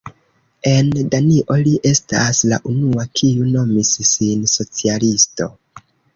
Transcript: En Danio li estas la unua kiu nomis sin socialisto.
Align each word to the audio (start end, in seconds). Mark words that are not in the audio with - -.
En 0.69 0.87
Danio 1.15 1.57
li 1.67 1.73
estas 1.89 2.39
la 2.53 2.59
unua 2.73 3.07
kiu 3.21 3.51
nomis 3.59 3.93
sin 4.15 4.43
socialisto. 4.57 5.51